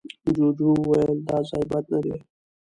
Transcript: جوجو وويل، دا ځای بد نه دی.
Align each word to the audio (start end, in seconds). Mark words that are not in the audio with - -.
جوجو 0.35 0.69
وويل، 0.79 1.17
دا 1.27 1.37
ځای 1.49 1.63
بد 1.71 1.85
نه 1.93 1.99
دی. 2.03 2.15